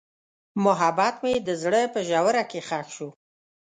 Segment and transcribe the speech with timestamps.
[0.63, 3.09] محبت مې د زړه په ژوره کې ښخ شو.